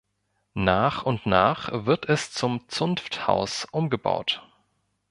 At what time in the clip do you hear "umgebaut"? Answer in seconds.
3.69-4.41